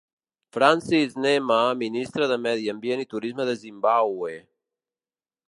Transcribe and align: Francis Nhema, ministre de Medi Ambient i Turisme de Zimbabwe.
Francis 0.55 1.11
Nhema, 1.25 1.59
ministre 1.83 2.29
de 2.33 2.39
Medi 2.47 2.73
Ambient 2.75 3.05
i 3.05 3.07
Turisme 3.13 3.49
de 3.51 3.57
Zimbabwe. 3.67 4.35